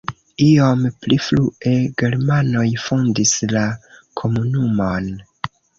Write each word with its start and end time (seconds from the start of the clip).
Iom 0.45 0.79
pli 1.03 1.17
frue 1.25 1.75
germanoj 2.03 2.67
fondis 2.87 3.37
la 3.55 3.67
komunumon. 4.23 5.17